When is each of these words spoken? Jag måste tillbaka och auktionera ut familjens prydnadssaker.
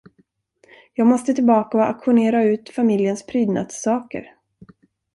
Jag 0.93 1.07
måste 1.07 1.33
tillbaka 1.33 1.77
och 1.77 1.85
auktionera 1.87 2.43
ut 2.43 2.69
familjens 2.69 3.25
prydnadssaker. 3.25 4.35